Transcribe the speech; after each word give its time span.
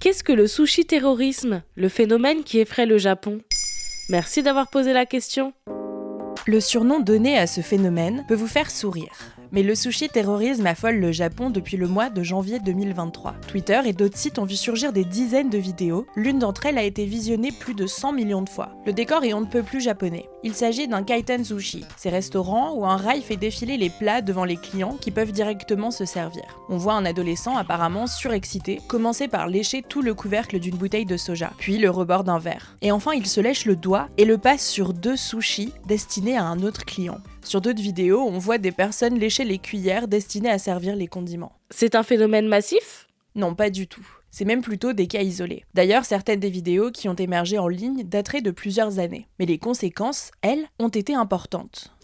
Qu'est-ce 0.00 0.24
que 0.24 0.32
le 0.32 0.46
sushi 0.46 0.84
terrorisme, 0.84 1.62
le 1.76 1.88
phénomène 1.88 2.42
qui 2.42 2.58
effraie 2.58 2.86
le 2.86 2.98
Japon? 2.98 3.40
Merci 4.08 4.42
d'avoir 4.42 4.68
posé 4.68 4.92
la 4.92 5.06
question. 5.06 5.52
Le 6.46 6.58
surnom 6.58 6.98
donné 6.98 7.38
à 7.38 7.46
ce 7.46 7.60
phénomène 7.60 8.24
peut 8.26 8.34
vous 8.34 8.48
faire 8.48 8.70
sourire. 8.70 9.12
Mais 9.52 9.62
le 9.62 9.74
sushi 9.74 10.08
terrorisme 10.08 10.66
affole 10.66 10.96
le 10.96 11.12
Japon 11.12 11.50
depuis 11.50 11.76
le 11.76 11.86
mois 11.86 12.08
de 12.08 12.22
janvier 12.22 12.58
2023. 12.58 13.34
Twitter 13.46 13.80
et 13.84 13.92
d'autres 13.92 14.16
sites 14.16 14.38
ont 14.38 14.46
vu 14.46 14.56
surgir 14.56 14.94
des 14.94 15.04
dizaines 15.04 15.50
de 15.50 15.58
vidéos. 15.58 16.06
L'une 16.16 16.38
d'entre 16.38 16.64
elles 16.64 16.78
a 16.78 16.82
été 16.82 17.04
visionnée 17.04 17.52
plus 17.52 17.74
de 17.74 17.86
100 17.86 18.14
millions 18.14 18.40
de 18.40 18.48
fois. 18.48 18.70
Le 18.86 18.94
décor 18.94 19.24
est 19.24 19.34
on 19.34 19.42
ne 19.42 19.46
peut 19.46 19.62
plus 19.62 19.82
japonais. 19.82 20.28
Il 20.42 20.54
s'agit 20.54 20.88
d'un 20.88 21.02
kaiten 21.02 21.44
sushi, 21.44 21.84
ces 21.98 22.08
restaurants 22.08 22.72
où 22.74 22.86
un 22.86 22.96
rail 22.96 23.20
fait 23.20 23.36
défiler 23.36 23.76
les 23.76 23.90
plats 23.90 24.22
devant 24.22 24.44
les 24.44 24.56
clients 24.56 24.96
qui 24.98 25.10
peuvent 25.10 25.32
directement 25.32 25.90
se 25.90 26.06
servir. 26.06 26.42
On 26.70 26.78
voit 26.78 26.94
un 26.94 27.04
adolescent 27.04 27.56
apparemment 27.56 28.06
surexcité 28.06 28.80
commencer 28.88 29.28
par 29.28 29.48
lécher 29.48 29.82
tout 29.82 30.00
le 30.00 30.14
couvercle 30.14 30.58
d'une 30.60 30.76
bouteille 30.76 31.04
de 31.04 31.18
soja, 31.18 31.52
puis 31.58 31.76
le 31.76 31.90
rebord 31.90 32.24
d'un 32.24 32.38
verre. 32.38 32.74
Et 32.80 32.90
enfin, 32.90 33.12
il 33.12 33.26
se 33.26 33.40
lèche 33.40 33.66
le 33.66 33.76
doigt 33.76 34.08
et 34.16 34.24
le 34.24 34.38
passe 34.38 34.66
sur 34.66 34.94
deux 34.94 35.16
sushis 35.16 35.74
destinés 35.86 36.38
à 36.38 36.44
un 36.44 36.62
autre 36.62 36.86
client. 36.86 37.18
Sur 37.44 37.60
d'autres 37.60 37.82
vidéos, 37.82 38.20
on 38.20 38.38
voit 38.38 38.58
des 38.58 38.72
personnes 38.72 39.18
lécher 39.18 39.44
les 39.44 39.58
cuillères 39.58 40.08
destinées 40.08 40.50
à 40.50 40.58
servir 40.58 40.94
les 40.94 41.08
condiments. 41.08 41.52
C'est 41.70 41.94
un 41.94 42.02
phénomène 42.02 42.46
massif? 42.46 43.08
Non, 43.34 43.54
pas 43.54 43.70
du 43.70 43.86
tout. 43.86 44.06
C'est 44.34 44.46
même 44.46 44.62
plutôt 44.62 44.94
des 44.94 45.06
cas 45.06 45.20
isolés. 45.20 45.64
D'ailleurs, 45.74 46.06
certaines 46.06 46.40
des 46.40 46.48
vidéos 46.48 46.90
qui 46.90 47.06
ont 47.10 47.14
émergé 47.14 47.58
en 47.58 47.68
ligne 47.68 48.02
dateraient 48.02 48.40
de 48.40 48.50
plusieurs 48.50 48.98
années. 48.98 49.28
Mais 49.38 49.44
les 49.44 49.58
conséquences, 49.58 50.30
elles, 50.40 50.66
ont 50.78 50.88
été 50.88 51.14
importantes. 51.14 51.94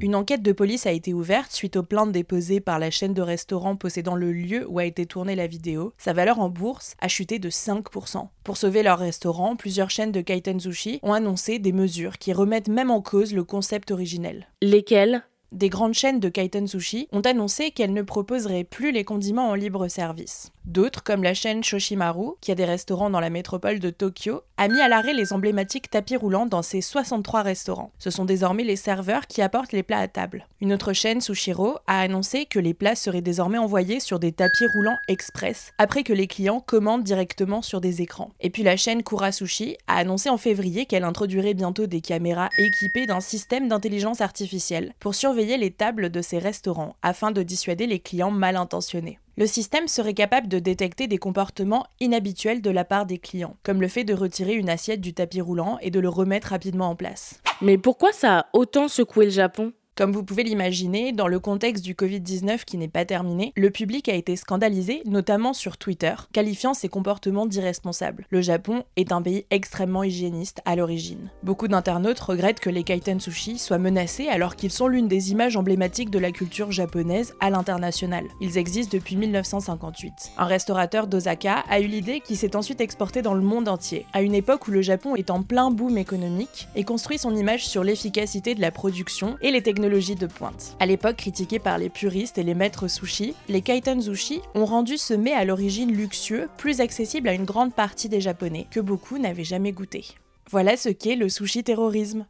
Une 0.00 0.14
enquête 0.16 0.42
de 0.42 0.52
police 0.52 0.86
a 0.86 0.92
été 0.92 1.12
ouverte 1.12 1.52
suite 1.52 1.76
aux 1.76 1.82
plaintes 1.82 2.10
déposées 2.10 2.60
par 2.60 2.78
la 2.78 2.90
chaîne 2.90 3.12
de 3.12 3.20
restaurants 3.20 3.76
possédant 3.76 4.14
le 4.14 4.32
lieu 4.32 4.66
où 4.66 4.78
a 4.78 4.86
été 4.86 5.04
tournée 5.04 5.36
la 5.36 5.46
vidéo. 5.46 5.92
Sa 5.98 6.14
valeur 6.14 6.40
en 6.40 6.48
bourse 6.48 6.94
a 7.00 7.08
chuté 7.08 7.38
de 7.38 7.50
5%. 7.50 8.28
Pour 8.44 8.56
sauver 8.56 8.82
leur 8.82 8.98
restaurant, 8.98 9.54
plusieurs 9.54 9.90
chaînes 9.90 10.12
de 10.12 10.22
kaiten 10.22 10.60
sushi 10.60 11.00
ont 11.02 11.12
annoncé 11.12 11.58
des 11.58 11.72
mesures 11.72 12.16
qui 12.16 12.32
remettent 12.32 12.68
même 12.68 12.90
en 12.90 13.02
cause 13.02 13.34
le 13.34 13.44
concept 13.44 13.90
originel. 13.90 14.48
Lesquelles? 14.62 15.22
Des 15.54 15.68
grandes 15.68 15.94
chaînes 15.94 16.18
de 16.18 16.28
kaiten 16.28 16.66
sushi 16.66 17.08
ont 17.12 17.20
annoncé 17.20 17.70
qu'elles 17.70 17.92
ne 17.92 18.02
proposeraient 18.02 18.64
plus 18.64 18.90
les 18.90 19.04
condiments 19.04 19.50
en 19.50 19.54
libre 19.54 19.86
service. 19.86 20.50
D'autres, 20.64 21.04
comme 21.04 21.22
la 21.22 21.34
chaîne 21.34 21.62
Shoshimaru, 21.62 22.32
qui 22.40 22.50
a 22.50 22.54
des 22.54 22.64
restaurants 22.64 23.10
dans 23.10 23.20
la 23.20 23.28
métropole 23.28 23.78
de 23.78 23.90
Tokyo, 23.90 24.40
a 24.56 24.66
mis 24.66 24.80
à 24.80 24.88
l'arrêt 24.88 25.12
les 25.12 25.32
emblématiques 25.34 25.90
tapis 25.90 26.16
roulants 26.16 26.46
dans 26.46 26.62
ses 26.62 26.80
63 26.80 27.42
restaurants. 27.42 27.92
Ce 27.98 28.10
sont 28.10 28.24
désormais 28.24 28.64
les 28.64 28.76
serveurs 28.76 29.26
qui 29.26 29.42
apportent 29.42 29.72
les 29.72 29.82
plats 29.82 29.98
à 29.98 30.08
table. 30.08 30.46
Une 30.62 30.72
autre 30.72 30.94
chaîne, 30.94 31.20
Sushiro, 31.20 31.76
a 31.86 32.00
annoncé 32.00 32.46
que 32.46 32.58
les 32.58 32.72
plats 32.72 32.94
seraient 32.96 33.20
désormais 33.20 33.58
envoyés 33.58 34.00
sur 34.00 34.18
des 34.18 34.32
tapis 34.32 34.66
roulants 34.74 34.96
express, 35.06 35.72
après 35.76 36.02
que 36.02 36.14
les 36.14 36.26
clients 36.26 36.60
commandent 36.60 37.04
directement 37.04 37.60
sur 37.60 37.82
des 37.82 38.00
écrans. 38.00 38.30
Et 38.40 38.48
puis 38.48 38.62
la 38.62 38.78
chaîne 38.78 39.02
Kura 39.02 39.32
Sushi 39.32 39.76
a 39.86 39.96
annoncé 39.96 40.30
en 40.30 40.38
février 40.38 40.86
qu'elle 40.86 41.04
introduirait 41.04 41.54
bientôt 41.54 41.86
des 41.86 42.00
caméras 42.00 42.48
équipées 42.58 43.06
d'un 43.06 43.20
système 43.20 43.68
d'intelligence 43.68 44.22
artificielle 44.22 44.94
pour 44.98 45.14
surveiller 45.14 45.43
les 45.44 45.70
tables 45.70 46.10
de 46.10 46.22
ces 46.22 46.38
restaurants, 46.38 46.96
afin 47.02 47.30
de 47.30 47.42
dissuader 47.42 47.86
les 47.86 48.00
clients 48.00 48.30
mal 48.30 48.56
intentionnés. 48.56 49.18
Le 49.36 49.46
système 49.46 49.88
serait 49.88 50.14
capable 50.14 50.48
de 50.48 50.58
détecter 50.58 51.06
des 51.06 51.18
comportements 51.18 51.86
inhabituels 52.00 52.62
de 52.62 52.70
la 52.70 52.84
part 52.84 53.04
des 53.04 53.18
clients, 53.18 53.56
comme 53.62 53.80
le 53.80 53.88
fait 53.88 54.04
de 54.04 54.14
retirer 54.14 54.54
une 54.54 54.70
assiette 54.70 55.00
du 55.00 55.12
tapis 55.12 55.40
roulant 55.40 55.78
et 55.80 55.90
de 55.90 56.00
le 56.00 56.08
remettre 56.08 56.48
rapidement 56.48 56.88
en 56.88 56.96
place. 56.96 57.40
Mais 57.60 57.78
pourquoi 57.78 58.12
ça 58.12 58.38
a 58.38 58.46
autant 58.52 58.88
secoué 58.88 59.26
le 59.26 59.30
Japon? 59.30 59.72
Comme 59.96 60.12
vous 60.12 60.24
pouvez 60.24 60.42
l'imaginer, 60.42 61.12
dans 61.12 61.28
le 61.28 61.38
contexte 61.38 61.84
du 61.84 61.94
Covid-19 61.94 62.64
qui 62.64 62.78
n'est 62.78 62.88
pas 62.88 63.04
terminé, 63.04 63.52
le 63.54 63.70
public 63.70 64.08
a 64.08 64.14
été 64.14 64.34
scandalisé, 64.34 65.02
notamment 65.06 65.52
sur 65.52 65.76
Twitter, 65.76 66.14
qualifiant 66.32 66.74
ses 66.74 66.88
comportements 66.88 67.46
d'irresponsables. 67.46 68.26
Le 68.30 68.40
Japon 68.40 68.82
est 68.96 69.12
un 69.12 69.22
pays 69.22 69.46
extrêmement 69.52 70.02
hygiéniste 70.02 70.62
à 70.64 70.74
l'origine. 70.74 71.30
Beaucoup 71.44 71.68
d'internautes 71.68 72.18
regrettent 72.18 72.58
que 72.58 72.70
les 72.70 72.82
kaiten 72.82 73.20
sushi 73.20 73.56
soient 73.56 73.78
menacés 73.78 74.26
alors 74.26 74.56
qu'ils 74.56 74.72
sont 74.72 74.88
l'une 74.88 75.06
des 75.06 75.30
images 75.30 75.56
emblématiques 75.56 76.10
de 76.10 76.18
la 76.18 76.32
culture 76.32 76.72
japonaise 76.72 77.34
à 77.38 77.50
l'international. 77.50 78.24
Ils 78.40 78.58
existent 78.58 78.96
depuis 78.96 79.14
1958. 79.14 80.32
Un 80.38 80.46
restaurateur 80.46 81.06
d'Osaka 81.06 81.62
a 81.70 81.78
eu 81.78 81.86
l'idée 81.86 82.18
qui 82.18 82.34
s'est 82.34 82.56
ensuite 82.56 82.80
exporté 82.80 83.22
dans 83.22 83.34
le 83.34 83.42
monde 83.42 83.68
entier, 83.68 84.06
à 84.12 84.22
une 84.22 84.34
époque 84.34 84.66
où 84.66 84.72
le 84.72 84.82
Japon 84.82 85.14
est 85.14 85.30
en 85.30 85.44
plein 85.44 85.70
boom 85.70 85.98
économique 85.98 86.66
et 86.74 86.82
construit 86.82 87.18
son 87.18 87.36
image 87.36 87.68
sur 87.68 87.84
l'efficacité 87.84 88.56
de 88.56 88.60
la 88.60 88.72
production 88.72 89.36
et 89.40 89.52
les 89.52 89.62
technologies 89.62 89.83
de 89.88 90.26
pointe. 90.26 90.76
À 90.80 90.86
l'époque 90.86 91.16
critiqués 91.16 91.58
par 91.58 91.78
les 91.78 91.88
puristes 91.88 92.38
et 92.38 92.42
les 92.42 92.54
maîtres 92.54 92.88
sushi, 92.88 93.34
les 93.48 93.60
kaiten 93.60 94.00
sushi 94.00 94.40
ont 94.54 94.64
rendu 94.64 94.96
ce 94.96 95.14
mets 95.14 95.32
à 95.32 95.44
l'origine 95.44 95.92
luxueux 95.92 96.48
plus 96.56 96.80
accessible 96.80 97.28
à 97.28 97.34
une 97.34 97.44
grande 97.44 97.74
partie 97.74 98.08
des 98.08 98.20
japonais 98.20 98.66
que 98.70 98.80
beaucoup 98.80 99.18
n'avaient 99.18 99.44
jamais 99.44 99.72
goûté. 99.72 100.04
Voilà 100.50 100.76
ce 100.76 100.88
qu'est 100.88 101.16
le 101.16 101.28
sushi 101.28 101.62
terrorisme. 101.62 102.26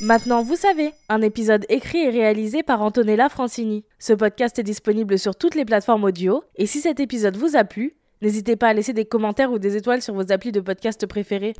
Maintenant, 0.00 0.42
vous 0.42 0.56
savez, 0.56 0.92
un 1.08 1.22
épisode 1.22 1.66
écrit 1.68 1.98
et 1.98 2.10
réalisé 2.10 2.62
par 2.62 2.82
Antonella 2.82 3.28
Francini. 3.28 3.84
Ce 3.98 4.12
podcast 4.12 4.58
est 4.58 4.64
disponible 4.64 5.18
sur 5.18 5.36
toutes 5.36 5.54
les 5.54 5.64
plateformes 5.64 6.04
audio, 6.04 6.42
et 6.56 6.66
si 6.66 6.80
cet 6.80 6.98
épisode 6.98 7.36
vous 7.36 7.56
a 7.56 7.64
plu, 7.64 7.92
n'hésitez 8.20 8.56
pas 8.56 8.68
à 8.68 8.74
laisser 8.74 8.92
des 8.92 9.04
commentaires 9.04 9.52
ou 9.52 9.58
des 9.58 9.76
étoiles 9.76 10.02
sur 10.02 10.14
vos 10.14 10.32
applis 10.32 10.52
de 10.52 10.60
podcast 10.60 11.06
préférés. 11.06 11.54